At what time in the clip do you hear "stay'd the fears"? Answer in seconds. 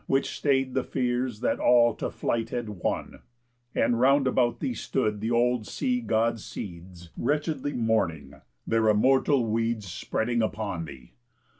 0.35-1.41